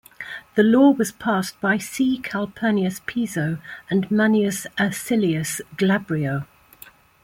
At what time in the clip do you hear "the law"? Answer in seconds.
0.55-0.89